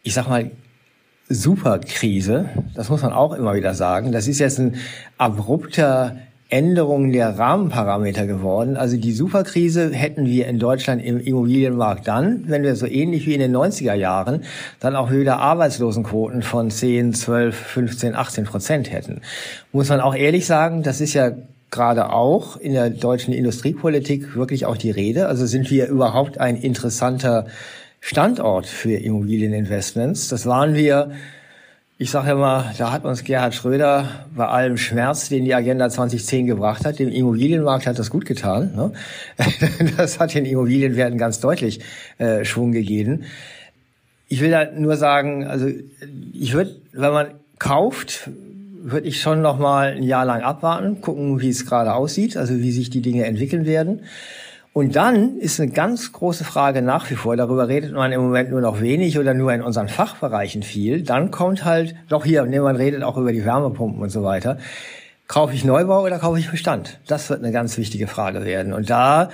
[0.01, 0.49] ich sag mal,
[1.29, 2.49] Superkrise.
[2.73, 4.11] Das muss man auch immer wieder sagen.
[4.11, 4.75] Das ist jetzt ein
[5.19, 6.17] abrupter
[6.49, 8.75] Änderungen der Rahmenparameter geworden.
[8.75, 13.35] Also die Superkrise hätten wir in Deutschland im Immobilienmarkt dann, wenn wir so ähnlich wie
[13.35, 14.41] in den 90er Jahren
[14.79, 19.21] dann auch wieder Arbeitslosenquoten von 10, 12, 15, 18 Prozent hätten.
[19.71, 21.33] Muss man auch ehrlich sagen, das ist ja
[21.71, 25.27] gerade auch in der deutschen Industriepolitik wirklich auch die Rede.
[25.27, 27.47] Also sind wir überhaupt ein interessanter
[27.99, 30.29] Standort für Immobilieninvestments?
[30.29, 31.11] Das waren wir
[32.01, 36.45] ich sage immer, da hat uns Gerhard Schröder bei allem Schmerz, den die Agenda 2010
[36.45, 38.71] gebracht hat, dem Immobilienmarkt hat das gut getan.
[38.73, 38.93] Ne?
[39.97, 41.81] Das hat den Immobilienwerten ganz deutlich
[42.17, 43.25] äh, Schwung gegeben.
[44.29, 45.67] Ich will da nur sagen, also
[46.31, 47.27] ich würde, wenn man
[47.59, 48.29] kauft,
[48.81, 52.57] würde ich schon noch mal ein Jahr lang abwarten, gucken, wie es gerade aussieht, also
[52.57, 54.01] wie sich die Dinge entwickeln werden.
[54.71, 58.51] Und dann ist eine ganz große Frage nach wie vor, darüber redet man im Moment
[58.51, 61.01] nur noch wenig oder nur in unseren Fachbereichen viel.
[61.01, 64.57] Dann kommt halt, doch hier, ne, man redet auch über die Wärmepumpen und so weiter.
[65.27, 66.99] Kaufe ich Neubau oder kaufe ich Bestand?
[67.07, 68.73] Das wird eine ganz wichtige Frage werden.
[68.73, 69.29] Und da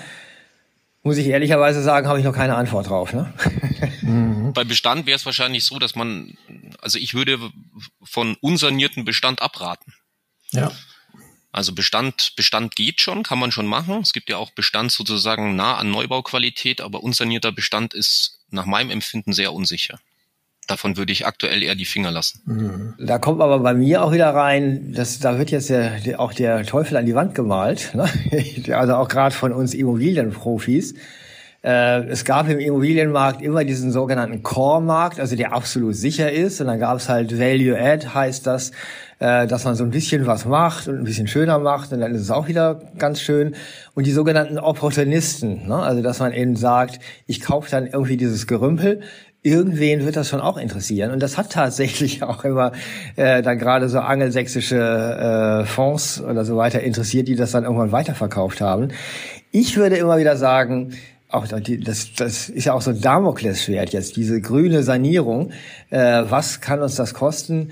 [1.06, 3.13] muss ich ehrlicherweise sagen, habe ich noch keine Antwort drauf.
[3.13, 3.32] Ne?
[4.02, 4.54] Mhm.
[4.54, 6.36] Bei Bestand wäre es wahrscheinlich so, dass man,
[6.82, 7.39] also ich würde
[8.04, 9.94] von unsanierten Bestand abraten.
[10.52, 10.72] Ja.
[11.52, 14.02] Also Bestand, Bestand geht schon, kann man schon machen.
[14.02, 18.89] Es gibt ja auch Bestand sozusagen nah an Neubauqualität, aber unsanierter Bestand ist nach meinem
[18.89, 20.00] Empfinden sehr unsicher.
[20.67, 22.41] Davon würde ich aktuell eher die Finger lassen.
[22.45, 22.93] Mhm.
[22.99, 26.63] Da kommt aber bei mir auch wieder rein, dass da wird jetzt der, auch der
[26.65, 27.93] Teufel an die Wand gemalt.
[27.95, 28.10] Ne?
[28.75, 30.95] Also auch gerade von uns Immobilienprofis.
[31.65, 36.62] Äh, es gab im Immobilienmarkt immer diesen sogenannten Core-Markt, also der absolut sicher ist.
[36.62, 38.71] Und dann gab es halt Value Add, heißt das,
[39.17, 41.91] äh, dass man so ein bisschen was macht und ein bisschen schöner macht.
[41.91, 43.56] Und dann ist es auch wieder ganz schön.
[43.95, 45.78] Und die sogenannten Opportunisten, ne?
[45.78, 49.01] also dass man eben sagt, ich kaufe dann irgendwie dieses Gerümpel,
[49.45, 51.12] irgendwen wird das schon auch interessieren.
[51.12, 52.71] Und das hat tatsächlich auch immer
[53.15, 54.75] äh, dann gerade so angelsächsische
[55.63, 58.89] äh, Fonds oder so weiter interessiert, die das dann irgendwann weiterverkauft haben.
[59.51, 60.93] Ich würde immer wieder sagen,
[61.29, 65.51] auch das, das ist ja auch so ein Damoklesschwert jetzt, diese grüne Sanierung.
[65.91, 67.71] Äh, was kann uns das kosten?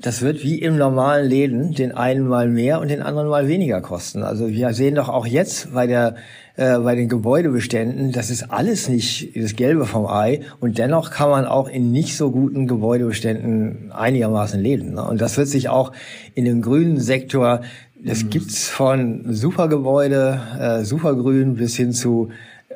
[0.00, 3.80] Das wird wie im normalen Läden den einen mal mehr und den anderen mal weniger
[3.80, 4.22] kosten.
[4.22, 6.16] Also wir sehen doch auch jetzt bei der
[6.58, 11.30] äh, bei den Gebäudebeständen, das ist alles nicht das Gelbe vom Ei und dennoch kann
[11.30, 14.94] man auch in nicht so guten Gebäudebeständen einigermaßen leben.
[14.94, 15.04] Ne?
[15.04, 15.92] Und das wird sich auch
[16.34, 17.60] in dem grünen Sektor,
[18.04, 18.30] das mhm.
[18.30, 22.30] gibt's von Supergebäude, äh, Supergrün bis hin zu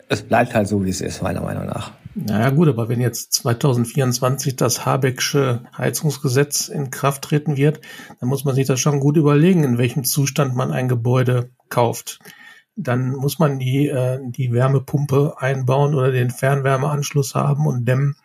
[0.09, 1.91] es bleibt halt so, wie es ist, meiner Meinung nach.
[2.15, 7.81] Naja gut, aber wenn jetzt 2024 das Habecksche Heizungsgesetz in Kraft treten wird,
[8.21, 12.21] dann muss man sich das schon gut überlegen, in welchem Zustand man ein Gebäude kauft.
[12.77, 18.17] Dann muss man die, äh, die Wärmepumpe einbauen oder den Fernwärmeanschluss haben und dämmen,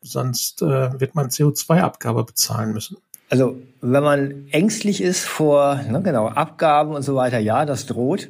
[0.00, 2.96] sonst äh, wird man CO2-Abgabe bezahlen müssen.
[3.28, 8.28] Also wenn man ängstlich ist vor ne, genau Abgaben und so weiter, ja, das droht.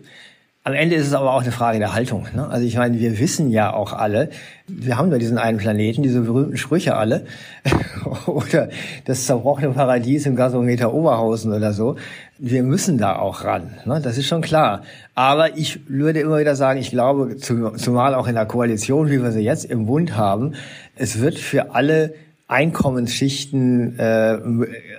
[0.70, 2.28] Am Ende ist es aber auch eine Frage der Haltung.
[2.32, 2.46] Ne?
[2.48, 4.30] Also ich meine, wir wissen ja auch alle,
[4.68, 7.26] wir haben nur diesen einen Planeten, diese berühmten Sprüche alle.
[8.26, 8.68] oder
[9.04, 11.96] das zerbrochene Paradies im Gasometer Oberhausen oder so.
[12.38, 13.72] Wir müssen da auch ran.
[13.84, 14.00] Ne?
[14.00, 14.82] Das ist schon klar.
[15.16, 19.32] Aber ich würde immer wieder sagen, ich glaube, zumal auch in der Koalition, wie wir
[19.32, 20.52] sie jetzt im Bund haben,
[20.94, 22.14] es wird für alle
[22.50, 24.04] Einkommensschichten äh,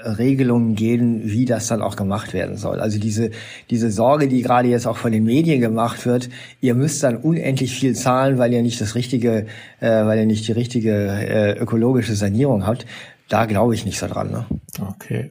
[0.05, 2.79] Regelungen gehen, wie das dann auch gemacht werden soll.
[2.79, 3.31] Also diese
[3.69, 6.29] diese Sorge, die gerade jetzt auch von den Medien gemacht wird,
[6.61, 9.47] ihr müsst dann unendlich viel zahlen, weil ihr nicht das richtige,
[9.81, 12.85] äh, weil ihr nicht die richtige äh, ökologische Sanierung habt.
[13.27, 14.31] Da glaube ich nicht so dran.
[14.31, 14.45] Ne?
[14.79, 15.29] Okay.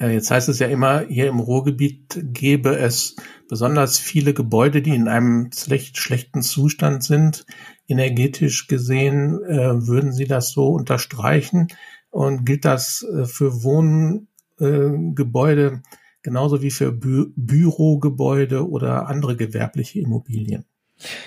[0.00, 3.14] Jetzt heißt es ja immer, hier im Ruhrgebiet gäbe es
[3.48, 7.46] besonders viele Gebäude, die in einem schlecht, schlechten Zustand sind
[7.88, 11.68] energetisch gesehen, äh, würden Sie das so unterstreichen?
[12.10, 15.78] Und gilt das äh, für Wohngebäude äh,
[16.24, 20.64] genauso wie für Bü Bürogebäude oder andere gewerbliche Immobilien?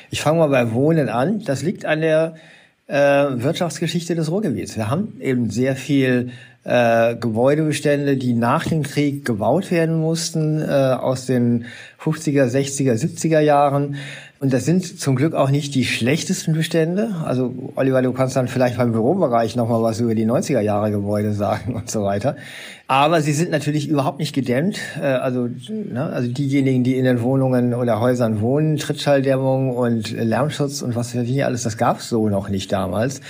[0.10, 1.44] Ich fange mal bei Wohnen an.
[1.46, 2.36] Das liegt an der
[2.88, 4.76] äh, Wirtschaftsgeschichte des Ruhrgebiets.
[4.76, 6.32] Wir haben eben sehr viel
[6.64, 11.66] äh, Gebäudebestände, die nach dem Krieg gebaut werden mussten, äh, aus den
[12.02, 13.96] 50er, 60er, 70er Jahren.
[14.40, 17.16] Und das sind zum Glück auch nicht die schlechtesten Bestände.
[17.26, 21.34] Also Oliver, du kannst dann vielleicht beim Bürobereich nochmal was über die 90er Jahre Gebäude
[21.34, 22.36] sagen und so weiter.
[22.86, 24.80] Aber sie sind natürlich überhaupt nicht gedämmt.
[25.02, 30.84] Äh, also, ne, also diejenigen, die in den Wohnungen oder Häusern wohnen, Trittschalldämmung und Lärmschutz
[30.84, 33.22] und was für wie alles, das gab's so noch nicht damals.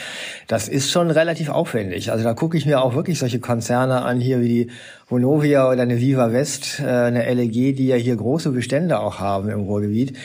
[0.47, 2.11] Das ist schon relativ aufwendig.
[2.11, 4.67] Also da gucke ich mir auch wirklich solche Konzerne an, hier wie die
[5.07, 9.49] Vonovia oder eine Viva West, äh, eine LEG, die ja hier große Bestände auch haben
[9.49, 10.17] im Ruhrgebiet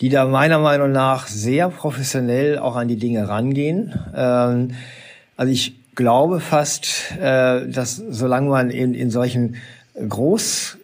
[0.00, 3.94] die da meiner Meinung nach sehr professionell auch an die Dinge rangehen.
[4.14, 4.72] Ähm,
[5.36, 9.56] also ich glaube fast, äh, dass solange man in, in solchen
[10.08, 10.78] Groß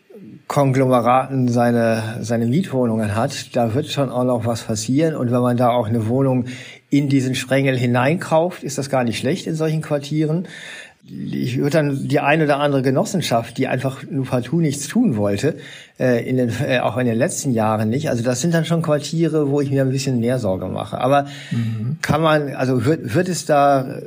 [0.49, 5.15] Konglomeraten seine, seine Mietwohnungen hat, da wird schon auch noch was passieren.
[5.15, 6.45] Und wenn man da auch eine Wohnung
[6.91, 10.47] in diesen Sprengel hineinkauft, ist das gar nicht schlecht in solchen Quartieren
[11.13, 15.57] ich würde dann die eine oder andere Genossenschaft, die einfach nur partout nichts tun wollte,
[15.99, 18.09] äh, in den, äh, auch in den letzten Jahren nicht.
[18.09, 20.99] Also das sind dann schon Quartiere, wo ich mir ein bisschen mehr Sorge mache.
[20.99, 21.99] Aber mhm.
[22.01, 23.99] kann man, also wird, wird es da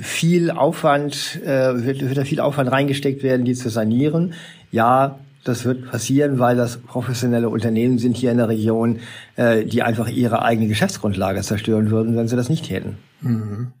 [0.00, 4.32] viel Aufwand, äh, wird, wird da viel Aufwand reingesteckt werden, die zu sanieren?
[4.70, 9.00] Ja, das wird passieren, weil das professionelle Unternehmen sind hier in der Region,
[9.36, 12.96] äh, die einfach ihre eigene Geschäftsgrundlage zerstören würden, wenn sie das nicht täten.
[13.20, 13.72] Mhm.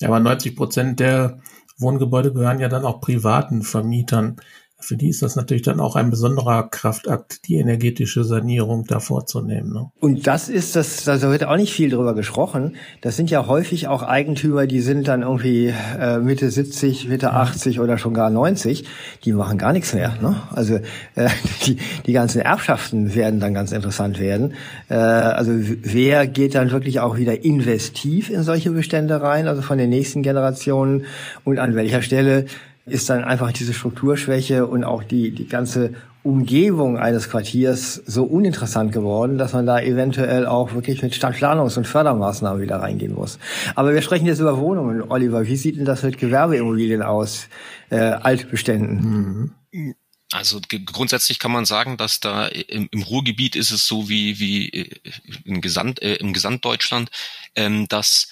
[0.00, 1.38] Ja, aber 90 Prozent der
[1.80, 4.36] Wohngebäude gehören ja dann auch privaten Vermietern.
[4.80, 9.72] Für die ist das natürlich dann auch ein besonderer Kraftakt, die energetische Sanierung da vorzunehmen.
[9.72, 9.90] Ne?
[10.00, 12.76] Und das ist das, da wird auch nicht viel drüber gesprochen.
[13.00, 17.80] Das sind ja häufig auch Eigentümer, die sind dann irgendwie äh, Mitte 70, Mitte 80
[17.80, 18.84] oder schon gar 90.
[19.24, 20.16] Die machen gar nichts mehr.
[20.20, 20.36] Ne?
[20.50, 20.76] Also
[21.14, 21.28] äh,
[21.66, 24.54] die, die ganzen Erbschaften werden dann ganz interessant werden.
[24.88, 29.78] Äh, also wer geht dann wirklich auch wieder investiv in solche Bestände rein, also von
[29.78, 31.04] den nächsten Generationen
[31.44, 32.46] und an welcher Stelle
[32.90, 38.92] ist dann einfach diese Strukturschwäche und auch die, die ganze Umgebung eines Quartiers so uninteressant
[38.92, 43.38] geworden, dass man da eventuell auch wirklich mit Stadtplanungs- und Fördermaßnahmen wieder reingehen muss.
[43.74, 45.02] Aber wir sprechen jetzt über Wohnungen.
[45.10, 47.48] Oliver, wie sieht denn das mit Gewerbeimmobilien aus,
[47.88, 49.54] äh, Altbeständen?
[49.72, 49.94] Mhm.
[50.32, 54.68] Also grundsätzlich kann man sagen, dass da im, im, Ruhrgebiet ist es so wie, wie
[54.68, 55.00] äh,
[55.44, 57.10] in Gesamt, äh, im Gesamtdeutschland,
[57.56, 58.28] ähm, dass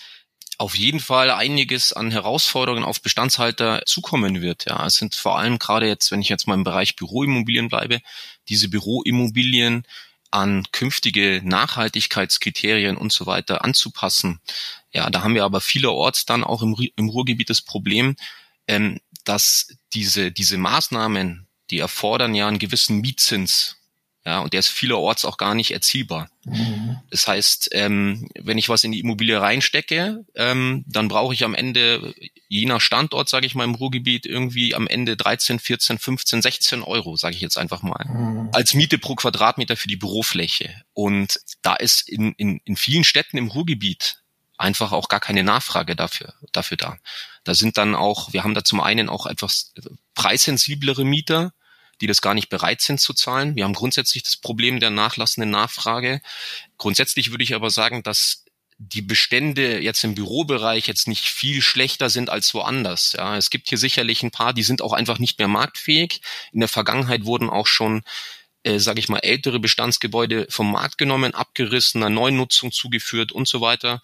[0.58, 4.66] auf jeden Fall einiges an Herausforderungen auf Bestandshalter zukommen wird.
[4.68, 8.00] Ja, es sind vor allem gerade jetzt, wenn ich jetzt mal im Bereich Büroimmobilien bleibe,
[8.48, 9.84] diese Büroimmobilien
[10.32, 14.40] an künftige Nachhaltigkeitskriterien und so weiter anzupassen.
[14.92, 18.16] Ja, da haben wir aber vielerorts dann auch im, im Ruhrgebiet das Problem,
[18.66, 23.77] ähm, dass diese, diese Maßnahmen, die erfordern ja einen gewissen Mietzins
[24.28, 26.28] ja, und der ist vielerorts auch gar nicht erzielbar.
[26.44, 26.98] Mhm.
[27.10, 31.54] Das heißt, ähm, wenn ich was in die Immobilie reinstecke, ähm, dann brauche ich am
[31.54, 32.14] Ende,
[32.46, 36.82] je nach Standort, sage ich mal im Ruhrgebiet, irgendwie am Ende 13, 14, 15, 16
[36.82, 38.50] Euro, sage ich jetzt einfach mal, mhm.
[38.52, 40.74] als Miete pro Quadratmeter für die Bürofläche.
[40.92, 44.18] Und da ist in, in, in vielen Städten im Ruhrgebiet
[44.58, 46.98] einfach auch gar keine Nachfrage dafür, dafür da.
[47.44, 49.72] Da sind dann auch, wir haben da zum einen auch etwas
[50.14, 51.54] preissensiblere Mieter,
[52.00, 53.56] die das gar nicht bereit sind zu zahlen.
[53.56, 56.20] Wir haben grundsätzlich das Problem der nachlassenden Nachfrage.
[56.76, 58.44] Grundsätzlich würde ich aber sagen, dass
[58.78, 63.14] die Bestände jetzt im Bürobereich jetzt nicht viel schlechter sind als woanders.
[63.18, 66.20] Ja, es gibt hier sicherlich ein paar, die sind auch einfach nicht mehr marktfähig.
[66.52, 68.02] In der Vergangenheit wurden auch schon,
[68.62, 73.48] äh, sage ich mal, ältere Bestandsgebäude vom Markt genommen, abgerissen, einer neuen Nutzung zugeführt und
[73.48, 74.00] so weiter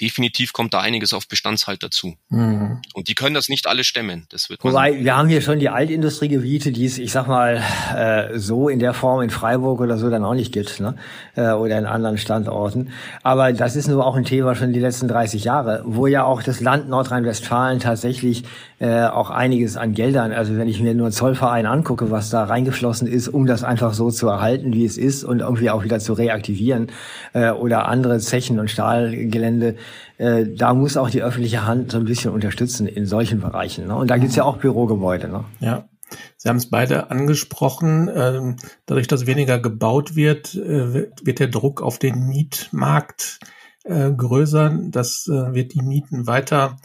[0.00, 2.16] definitiv kommt da einiges auf Bestandshalter zu.
[2.28, 2.82] Mhm.
[2.94, 4.26] Und die können das nicht alle stemmen.
[4.30, 7.62] Das wird Wobei, wir haben hier schon die Altindustriegebiete, die es, ich sag mal,
[7.94, 10.96] äh, so in der Form in Freiburg oder so dann auch nicht gibt, ne?
[11.34, 12.92] Äh, oder in anderen Standorten.
[13.22, 16.42] Aber das ist nur auch ein Thema schon die letzten 30 Jahre, wo ja auch
[16.42, 18.44] das Land Nordrhein-Westfalen tatsächlich
[18.78, 23.08] äh, auch einiges an Geldern, also wenn ich mir nur Zollverein angucke, was da reingeflossen
[23.08, 26.12] ist, um das einfach so zu erhalten, wie es ist und irgendwie auch wieder zu
[26.12, 26.88] reaktivieren
[27.32, 29.76] äh, oder andere Zechen und Stahlgelände,
[30.18, 33.86] äh, da muss auch die öffentliche Hand so ein bisschen unterstützen in solchen Bereichen.
[33.86, 33.96] Ne?
[33.96, 35.28] Und da gibt's ja auch Bürogebäude.
[35.28, 35.44] Ne?
[35.60, 35.88] Ja.
[36.36, 38.10] Sie haben es beide angesprochen.
[38.14, 43.40] Ähm, dadurch, dass weniger gebaut wird, äh, wird der Druck auf den Mietmarkt
[43.84, 44.78] äh, größer.
[44.90, 46.76] Das wird die Mieten weiter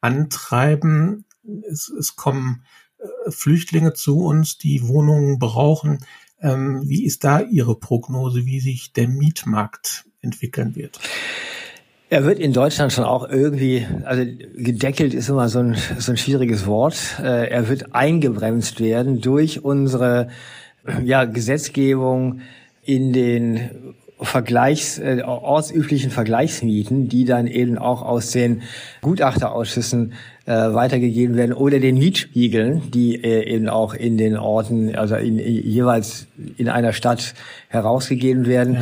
[0.00, 1.26] antreiben
[1.70, 2.64] es, es kommen
[3.28, 6.04] Flüchtlinge zu uns, die Wohnungen brauchen.
[6.40, 11.00] Ähm, wie ist da Ihre Prognose, wie sich der Mietmarkt entwickeln wird?
[12.12, 14.24] Er wird in Deutschland schon auch irgendwie, also
[14.56, 16.96] gedeckelt ist immer so ein, so ein schwieriges Wort.
[17.22, 20.26] Äh, er wird eingebremst werden durch unsere
[21.04, 22.40] ja, Gesetzgebung
[22.84, 23.70] in den
[24.20, 28.62] Vergleichs, äh, ortsüblichen Vergleichsmieten, die dann eben auch aus den
[29.02, 30.14] Gutachterausschüssen
[30.46, 35.38] äh, weitergegeben werden oder den Mietspiegeln, die äh, eben auch in den Orten, also in,
[35.38, 36.26] jeweils
[36.58, 37.34] in einer Stadt
[37.68, 38.74] herausgegeben werden.
[38.74, 38.80] Ja.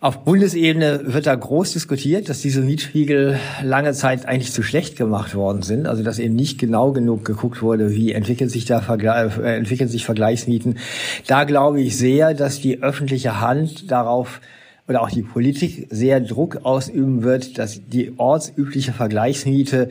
[0.00, 5.34] Auf Bundesebene wird da groß diskutiert, dass diese Mietspiegel lange Zeit eigentlich zu schlecht gemacht
[5.34, 5.88] worden sind.
[5.88, 10.04] Also dass eben nicht genau genug geguckt wurde, wie entwickelt sich da äh, entwickeln sich
[10.04, 10.78] Vergleichsmieten.
[11.26, 14.40] Da glaube ich sehr, dass die öffentliche Hand darauf
[14.86, 19.88] oder auch die Politik sehr Druck ausüben wird, dass die ortsübliche Vergleichsmiete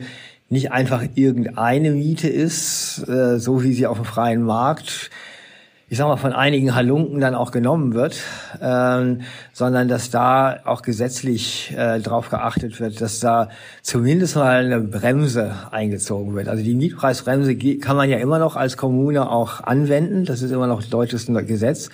[0.48, 5.10] nicht einfach irgendeine Miete ist, äh, so wie sie auf dem freien Markt
[5.90, 8.20] ich sag mal, von einigen Halunken dann auch genommen wird,
[8.60, 9.22] ähm,
[9.54, 13.48] sondern dass da auch gesetzlich äh, darauf geachtet wird, dass da
[13.80, 16.48] zumindest mal eine Bremse eingezogen wird.
[16.48, 20.26] Also die Mietpreisbremse kann man ja immer noch als Kommune auch anwenden.
[20.26, 21.88] Das ist immer noch deutsches Gesetz.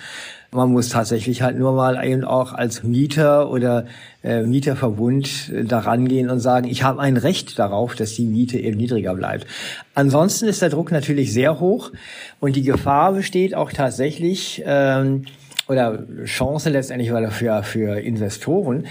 [0.51, 3.85] Man muss tatsächlich halt nur mal eben auch als Mieter oder
[4.23, 8.57] äh, Mieterverbund äh, daran gehen und sagen, ich habe ein Recht darauf, dass die Miete
[8.57, 9.47] eben niedriger bleibt.
[9.93, 11.91] Ansonsten ist der Druck natürlich sehr hoch
[12.39, 15.23] und die Gefahr besteht auch tatsächlich ähm,
[15.67, 18.85] oder Chance letztendlich weil für, für Investoren,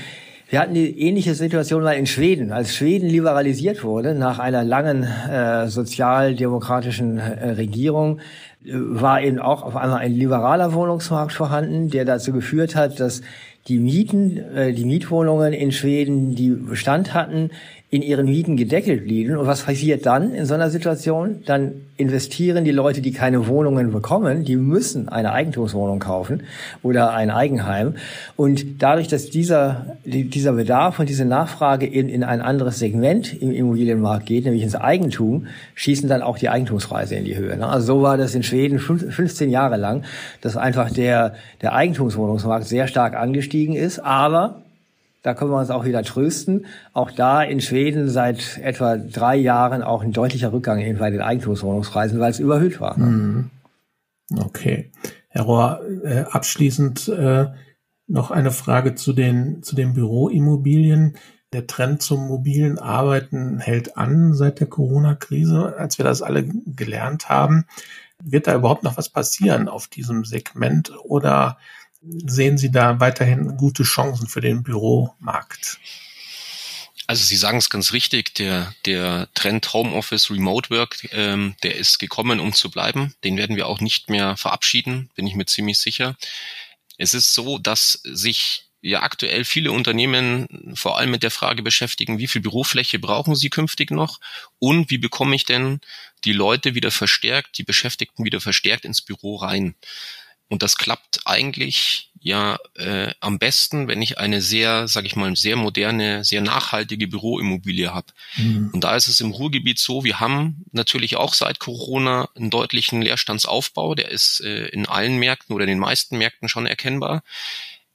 [0.50, 2.52] wir hatten die ähnliche Situation mal in Schweden.
[2.52, 8.20] Als Schweden liberalisiert wurde, nach einer langen äh, sozialdemokratischen äh, Regierung,
[8.64, 13.22] war eben auch auf einmal ein liberaler Wohnungsmarkt vorhanden, der dazu geführt hat, dass
[13.68, 17.50] die Mieten, äh, die Mietwohnungen in Schweden, die Bestand hatten,
[17.94, 19.36] in ihren Mieten gedeckelt blieben.
[19.36, 21.44] Und was passiert dann in so einer Situation?
[21.46, 26.42] Dann investieren die Leute, die keine Wohnungen bekommen, die müssen eine Eigentumswohnung kaufen
[26.82, 27.94] oder ein Eigenheim.
[28.34, 33.52] Und dadurch, dass dieser, dieser Bedarf und diese Nachfrage in, in ein anderes Segment im
[33.52, 37.56] Immobilienmarkt geht, nämlich ins Eigentum, schießen dann auch die Eigentumspreise in die Höhe.
[37.56, 37.68] Ne?
[37.68, 40.02] Also so war das in Schweden 15 Jahre lang,
[40.40, 44.63] dass einfach der, der Eigentumswohnungsmarkt sehr stark angestiegen ist, aber
[45.24, 46.66] da können wir uns auch wieder trösten.
[46.92, 52.20] Auch da in Schweden seit etwa drei Jahren auch ein deutlicher Rückgang bei den Eigentumswohnungspreisen,
[52.20, 52.98] weil es überhöht war.
[52.98, 53.50] Mhm.
[54.36, 54.92] Okay.
[55.28, 57.46] Herr Rohr, äh, abschließend äh,
[58.06, 61.16] noch eine Frage zu den, zu den Büroimmobilien.
[61.54, 67.30] Der Trend zum mobilen Arbeiten hält an seit der Corona-Krise, als wir das alle gelernt
[67.30, 67.64] haben.
[68.22, 71.56] Wird da überhaupt noch was passieren auf diesem Segment oder
[72.26, 75.78] sehen Sie da weiterhin gute Chancen für den Büromarkt?
[77.06, 81.98] Also Sie sagen es ganz richtig, der, der Trend Homeoffice, Remote Work, ähm, der ist
[81.98, 83.14] gekommen, um zu bleiben.
[83.24, 86.16] Den werden wir auch nicht mehr verabschieden, bin ich mir ziemlich sicher.
[86.96, 92.18] Es ist so, dass sich ja aktuell viele Unternehmen vor allem mit der Frage beschäftigen,
[92.18, 94.20] wie viel Bürofläche brauchen sie künftig noch
[94.58, 95.80] und wie bekomme ich denn
[96.24, 99.74] die Leute wieder verstärkt, die Beschäftigten wieder verstärkt ins Büro rein.
[100.54, 105.34] Und das klappt eigentlich ja äh, am besten, wenn ich eine sehr, sage ich mal,
[105.34, 108.06] sehr moderne, sehr nachhaltige Büroimmobilie habe.
[108.36, 108.70] Mhm.
[108.72, 113.02] Und da ist es im Ruhrgebiet so, wir haben natürlich auch seit Corona einen deutlichen
[113.02, 117.24] Leerstandsaufbau, der ist äh, in allen Märkten oder den meisten Märkten schon erkennbar.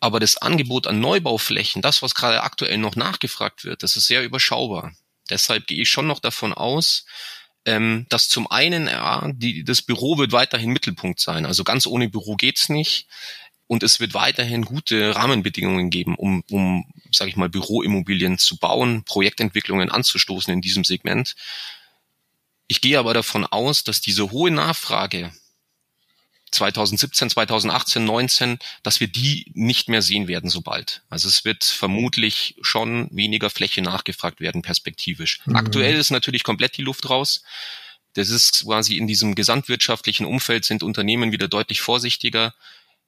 [0.01, 4.25] Aber das Angebot an Neubauflächen, das, was gerade aktuell noch nachgefragt wird, das ist sehr
[4.25, 4.91] überschaubar.
[5.29, 7.05] Deshalb gehe ich schon noch davon aus,
[7.65, 11.45] ähm, dass zum einen, ja, die, das Büro wird weiterhin Mittelpunkt sein.
[11.45, 13.07] Also ganz ohne Büro geht's nicht.
[13.67, 19.03] Und es wird weiterhin gute Rahmenbedingungen geben, um, um sage ich mal, Büroimmobilien zu bauen,
[19.03, 21.35] Projektentwicklungen anzustoßen in diesem Segment.
[22.67, 25.31] Ich gehe aber davon aus, dass diese hohe Nachfrage
[26.51, 31.03] 2017, 2018, 19, dass wir die nicht mehr sehen werden so bald.
[31.09, 35.41] Also es wird vermutlich schon weniger Fläche nachgefragt werden perspektivisch.
[35.45, 35.55] Mhm.
[35.55, 37.43] Aktuell ist natürlich komplett die Luft raus.
[38.13, 42.53] Das ist quasi in diesem gesamtwirtschaftlichen Umfeld sind Unternehmen wieder deutlich vorsichtiger.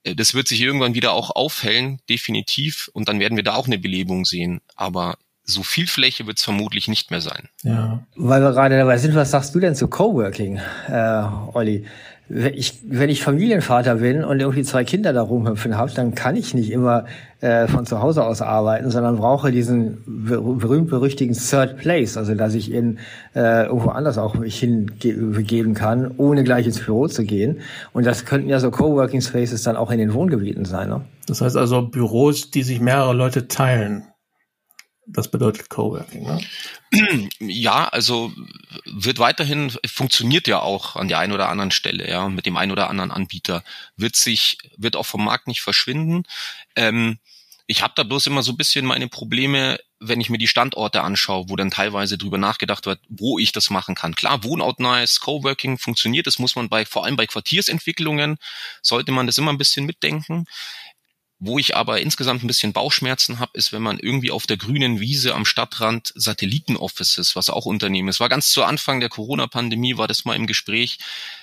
[0.03, 2.89] Äh, das wird sich irgendwann wieder auch aufhellen, definitiv.
[2.93, 4.61] Und dann werden wir da auch eine Belebung sehen.
[4.75, 7.49] Aber so viel Fläche wird es vermutlich nicht mehr sein.
[7.63, 8.05] Ja.
[8.15, 11.23] Weil wir gerade dabei sind, was sagst du denn zu Coworking, äh,
[11.53, 11.85] Olli?
[12.33, 16.37] Wenn ich, wenn ich Familienvater bin und irgendwie zwei Kinder da rumhüpfen habe, dann kann
[16.37, 17.05] ich nicht immer
[17.41, 22.71] äh, von zu Hause aus arbeiten, sondern brauche diesen berühmt-berüchtigen Third Place, also dass ich
[22.71, 22.99] in
[23.35, 27.59] äh, irgendwo anders auch mich hingeben kann, ohne gleich ins Büro zu gehen.
[27.91, 30.87] Und das könnten ja so Coworking Spaces dann auch in den Wohngebieten sein.
[30.87, 31.01] Ne?
[31.27, 34.03] Das heißt also Büros, die sich mehrere Leute teilen.
[35.07, 36.41] Das bedeutet Coworking, ne?
[37.39, 38.31] Ja, also
[38.85, 42.71] wird weiterhin, funktioniert ja auch an der einen oder anderen Stelle, ja, mit dem einen
[42.71, 43.63] oder anderen Anbieter,
[43.97, 46.23] wird sich, wird auch vom Markt nicht verschwinden.
[46.75, 47.19] Ähm,
[47.67, 51.03] ich habe da bloß immer so ein bisschen meine Probleme, wenn ich mir die Standorte
[51.03, 54.13] anschaue, wo dann teilweise drüber nachgedacht wird, wo ich das machen kann.
[54.13, 58.37] Klar, wohnortnahes Coworking funktioniert, das muss man bei, vor allem bei Quartiersentwicklungen,
[58.81, 60.45] sollte man das immer ein bisschen mitdenken.
[61.43, 64.99] Wo ich aber insgesamt ein bisschen Bauchschmerzen habe, ist, wenn man irgendwie auf der grünen
[64.99, 70.07] Wiese am Stadtrand Satellitenoffices, was auch Unternehmen ist, war ganz zu Anfang der Corona-Pandemie, war
[70.07, 70.99] das mal im Gespräch,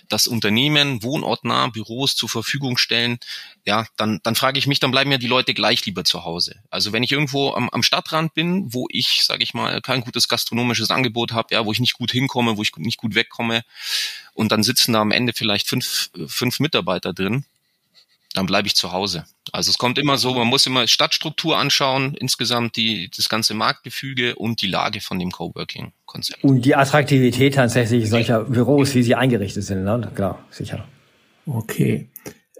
[0.08, 3.18] dass Unternehmen wohnortnah Büros zur Verfügung stellen.
[3.66, 6.55] Ja, dann, dann frage ich mich, dann bleiben ja die Leute gleich lieber zu Hause.
[6.70, 10.28] Also wenn ich irgendwo am, am Stadtrand bin, wo ich, sage ich mal, kein gutes
[10.28, 13.64] gastronomisches Angebot habe, ja, wo ich nicht gut hinkomme, wo ich nicht gut wegkomme,
[14.32, 17.44] und dann sitzen da am Ende vielleicht fünf, fünf Mitarbeiter drin,
[18.39, 19.24] dann bleibe ich zu Hause.
[19.51, 24.36] Also es kommt immer so, man muss immer Stadtstruktur anschauen, insgesamt die, das ganze Marktgefüge
[24.36, 26.45] und die Lage von dem Coworking-Konzept.
[26.45, 30.09] Und die Attraktivität tatsächlich solcher Büros, wie sie eingerichtet sind, ne?
[30.14, 30.84] klar, sicher.
[31.47, 32.11] Okay.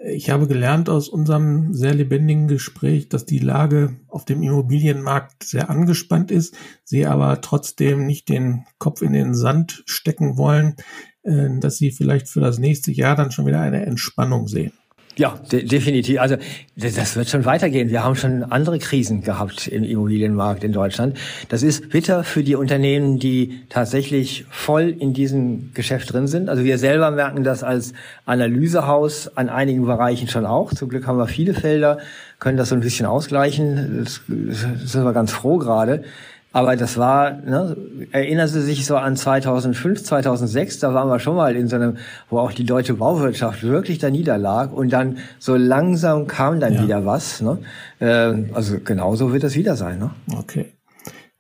[0.05, 5.70] Ich habe gelernt aus unserem sehr lebendigen Gespräch, dass die Lage auf dem Immobilienmarkt sehr
[5.70, 10.74] angespannt ist, Sie aber trotzdem nicht den Kopf in den Sand stecken wollen,
[11.22, 14.72] äh, dass Sie vielleicht für das nächste Jahr dann schon wieder eine Entspannung sehen.
[15.19, 16.21] Ja, de definitiv.
[16.21, 16.37] Also
[16.77, 17.91] das wird schon weitergehen.
[17.91, 21.19] Wir haben schon andere Krisen gehabt im Immobilienmarkt in Deutschland.
[21.49, 26.49] Das ist bitter für die Unternehmen, die tatsächlich voll in diesem Geschäft drin sind.
[26.49, 27.95] Also wir selber merken das als
[28.27, 30.73] Analysehaus an einigen Bereichen schon auch.
[30.73, 31.99] Zum Glück haben wir viele Felder,
[32.39, 34.05] können das so ein bisschen ausgleichen.
[34.05, 36.05] Das, das sind wir ganz froh gerade.
[36.53, 37.76] Aber das war, ne,
[38.11, 41.99] erinnern Sie sich so an 2005, 2006, da waren wir schon mal in so einem,
[42.30, 46.82] wo auch die deutsche Bauwirtschaft wirklich da niederlag und dann so langsam kam dann ja.
[46.82, 47.42] wieder was.
[47.42, 47.59] Ne?
[48.01, 49.99] Äh, also genauso wird es wieder sein.
[49.99, 50.11] Ne?
[50.38, 50.72] Okay.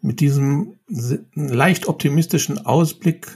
[0.00, 0.74] Mit diesem
[1.34, 3.28] leicht optimistischen Ausblick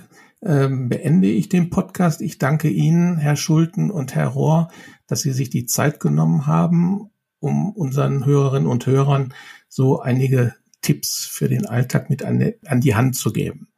[0.42, 2.20] ähm, beende ich den Podcast.
[2.20, 4.68] Ich danke Ihnen, Herr Schulten und Herr Rohr,
[5.06, 7.10] dass Sie sich die Zeit genommen haben,
[7.40, 9.32] um unseren Hörerinnen und Hörern
[9.68, 13.68] so einige Tipps für den Alltag mit an, an die Hand zu geben.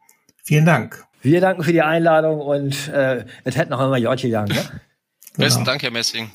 [0.42, 1.04] Vielen Dank.
[1.22, 4.54] Wir danken für die Einladung und äh, es hätte noch einmal Jotje gegangen.
[4.54, 4.80] Ne?
[5.36, 5.46] Genau.
[5.46, 6.30] Besten Dank, Herr Messing.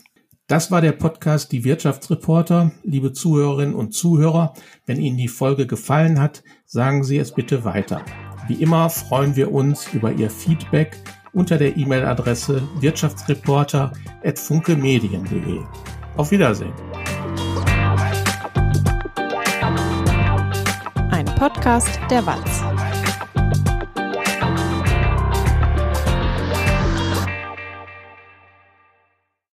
[0.48, 2.74] Das war der Podcast Die Wirtschaftsreporter.
[2.84, 4.54] Liebe Zuhörerinnen und Zuhörer,
[4.86, 8.04] wenn Ihnen die Folge gefallen hat, sagen Sie es bitte weiter.
[8.50, 10.98] Wie immer freuen wir uns über Ihr Feedback
[11.34, 15.62] unter der E-Mail-Adresse wirtschaftsreporter.funkemedien.de.
[16.18, 16.74] Auf Wiedersehen.
[21.40, 22.79] Podcast der Walz.